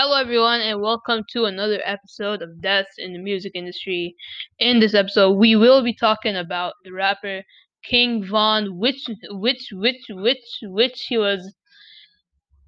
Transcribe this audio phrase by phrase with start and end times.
[0.00, 4.14] Hello, everyone, and welcome to another episode of Deaths in the Music Industry.
[4.60, 7.42] In this episode, we will be talking about the rapper
[7.82, 11.52] King Von, which, which, which, which, which he was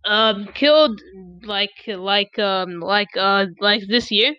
[0.04, 1.00] um killed
[1.44, 4.34] like like um like uh like this year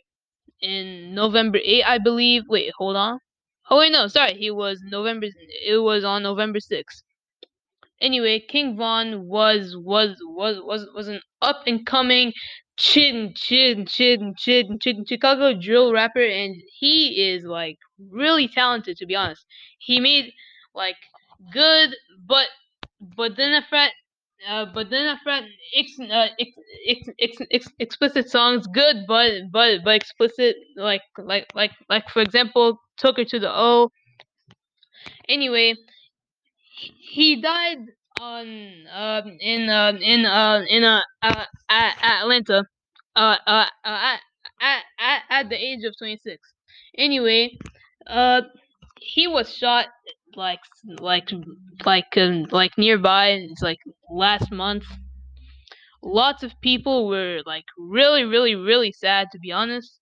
[0.59, 2.43] in November 8, I believe.
[2.49, 3.19] Wait, hold on.
[3.69, 5.27] Oh wait, no, sorry, he was November.
[5.65, 7.03] It was on November 6th.
[8.01, 12.33] Anyway, King Von was was was was was an up and coming
[12.81, 17.77] chin chin chin chin chin Chicago drill rapper, and he is like
[18.09, 19.45] really talented to be honest.
[19.77, 20.33] He made
[20.73, 20.97] like
[21.53, 21.95] good,
[22.25, 22.47] but
[22.99, 23.91] but then a fret.
[24.49, 25.43] Uh, but then I fret
[25.77, 26.49] ex, uh, ex,
[26.87, 32.21] ex, ex, ex, explicit songs good, but but but explicit like like like like for
[32.23, 33.91] example, took her to the O.
[35.29, 35.75] Anyway,
[37.13, 37.79] he died
[38.19, 38.47] on
[38.91, 42.65] um in uh in uh in a uh, uh Atlanta
[43.15, 44.17] uh uh, uh
[44.61, 46.39] at, at at the age of 26
[46.97, 47.57] anyway
[48.07, 48.41] uh
[48.99, 49.87] he was shot
[50.35, 50.59] like
[50.99, 51.29] like
[51.85, 53.79] like um, like nearby like
[54.11, 54.85] last month.
[56.03, 59.99] Lots of people were like really really really sad to be honest.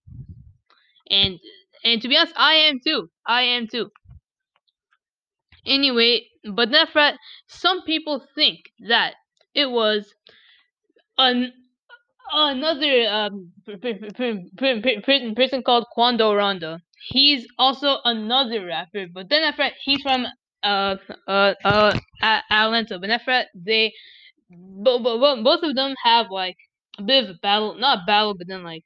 [1.12, 1.40] And
[1.84, 3.92] and to be honest i am too i am too.
[5.66, 9.16] Anyway, but Nefrat, some people think that
[9.54, 10.14] it was
[11.20, 11.54] an
[12.34, 13.54] another um,
[15.36, 16.80] person called Quando Rondo.
[17.12, 20.28] He's also another rapper, but then Nefrat, he's from
[20.64, 20.98] uh
[21.28, 21.96] uh uh
[22.52, 23.00] Atlanta.
[23.00, 23.94] But Nefrat, they
[24.50, 25.04] both,
[25.44, 26.58] both of them have like
[27.00, 28.86] a bit of a battle, not a battle, but then like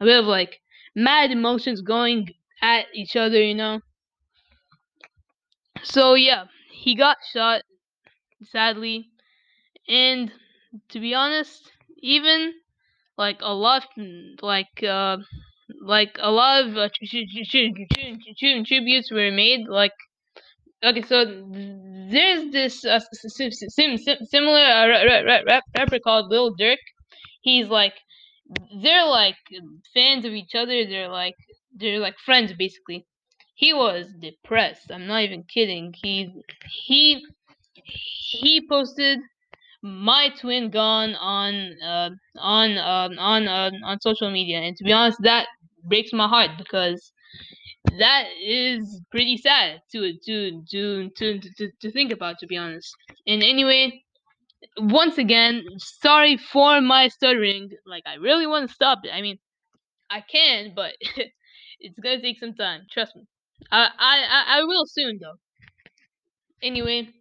[0.00, 0.60] a bit of like
[0.96, 2.28] mad emotions going
[2.62, 3.80] at each other, you know.
[5.84, 7.62] So yeah, he got shot
[8.42, 9.10] sadly,
[9.88, 10.32] and
[10.90, 12.54] to be honest, even
[13.18, 13.86] like a lot,
[14.42, 15.18] like uh,
[15.82, 16.88] like a lot of uh,
[18.66, 19.66] tributes were made.
[19.68, 19.92] Like
[20.84, 21.24] okay, so
[22.10, 25.42] there's this uh, sim- sim- similar uh,
[25.76, 26.78] rapper called Lil Durk.
[27.42, 27.94] He's like
[28.82, 29.36] they're like
[29.94, 30.84] fans of each other.
[30.86, 31.34] They're like
[31.74, 33.06] they're like friends basically
[33.56, 34.90] he was depressed.
[34.92, 35.94] I'm not even kidding.
[36.02, 36.30] He
[36.86, 37.24] he
[37.84, 39.18] he posted
[39.86, 44.92] my twin gone on uh, on uh, on uh, on social media, and to be
[44.92, 45.46] honest, that
[45.84, 47.12] breaks my heart because
[47.98, 52.38] that is pretty sad to to to to to, to think about.
[52.40, 52.94] To be honest,
[53.26, 54.02] and anyway,
[54.78, 57.70] once again, sorry for my stuttering.
[57.86, 59.10] Like I really want to stop it.
[59.12, 59.38] I mean,
[60.10, 60.94] I can, but
[61.80, 62.82] it's gonna take some time.
[62.92, 63.24] Trust me.
[63.72, 65.36] I I I will soon though.
[66.62, 67.14] Anyway,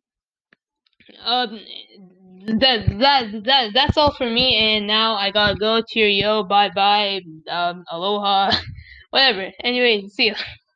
[1.23, 1.59] um,
[2.45, 4.55] that that that that's all for me.
[4.55, 5.81] And now I gotta go.
[5.87, 6.43] Cheerio.
[6.43, 7.21] Bye bye.
[7.49, 8.51] Um, aloha.
[9.11, 9.51] Whatever.
[9.63, 10.35] Anyway, see ya.